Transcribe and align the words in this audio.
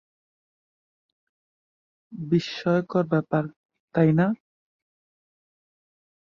বিস্ময়কর 2.13 3.03
ব্যাপার, 3.13 3.43
তাই 3.95 4.09
না? 4.19 4.27